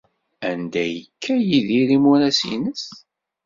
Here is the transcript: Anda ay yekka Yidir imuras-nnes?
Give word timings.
Anda 0.49 0.79
ay 0.83 0.91
yekka 0.95 1.35
Yidir 1.49 1.89
imuras-nnes? 1.97 2.83